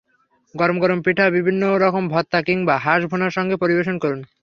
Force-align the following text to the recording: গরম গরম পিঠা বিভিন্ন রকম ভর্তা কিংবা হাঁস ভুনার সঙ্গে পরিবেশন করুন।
গরম 0.55 0.77
গরম 0.79 0.99
পিঠা 1.01 1.25
বিভিন্ন 1.29 1.63
রকম 1.77 2.03
ভর্তা 2.07 2.39
কিংবা 2.41 2.75
হাঁস 2.77 3.01
ভুনার 3.05 3.31
সঙ্গে 3.31 3.55
পরিবেশন 3.55 3.95
করুন। 3.97 4.19